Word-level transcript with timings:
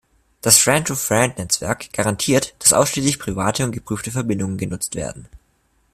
Das 0.41 0.57
Friend-to-Friend-Netzwerk 0.57 1.93
garantiert, 1.93 2.55
dass 2.57 2.73
ausschließlich 2.73 3.19
private 3.19 3.63
und 3.65 3.71
geprüfte 3.71 4.09
Verbindungen 4.09 4.57
genutzt 4.57 4.95
werden. 4.95 5.27